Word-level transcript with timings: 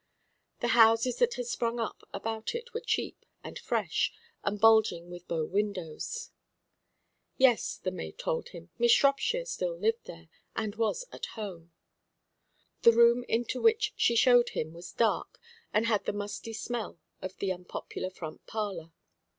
The 0.61 0.69
houses 0.69 1.17
that 1.17 1.35
had 1.35 1.45
sprung 1.45 1.79
up 1.79 2.01
about 2.11 2.55
it 2.55 2.73
were 2.73 2.79
cheap 2.79 3.23
and 3.43 3.59
fresh, 3.59 4.11
and 4.43 4.59
bulging 4.59 5.11
with 5.11 5.27
bow 5.27 5.45
windows. 5.45 6.31
"Yes," 7.37 7.77
the 7.77 7.91
maid 7.91 8.17
told 8.17 8.49
him, 8.49 8.71
"Miss 8.79 8.91
Shropshire 8.91 9.45
still 9.45 9.77
lived 9.77 10.05
there, 10.05 10.27
and 10.55 10.73
was 10.73 11.05
at 11.11 11.27
home." 11.37 11.71
The 12.81 12.93
room 12.93 13.23
into 13.29 13.61
which 13.61 13.93
she 13.95 14.15
showed 14.15 14.49
him 14.49 14.73
was 14.73 14.91
dark, 14.91 15.39
and 15.71 15.85
had 15.85 16.05
the 16.05 16.13
musty 16.13 16.53
smell 16.53 16.97
of 17.21 17.37
the 17.37 17.51
unpopular 17.51 18.09
front 18.09 18.43
parlour. 18.47 18.93